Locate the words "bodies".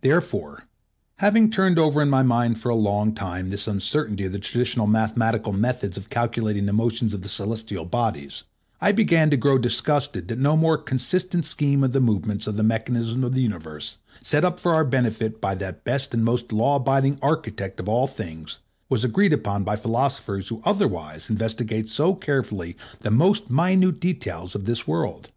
7.84-8.44